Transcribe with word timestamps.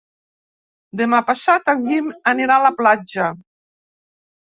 Demà 1.01 1.19
passat 1.27 1.71
en 1.75 1.85
Guim 1.91 2.09
anirà 2.35 2.59
a 2.59 2.67
la 2.67 2.75
platja. 2.83 3.33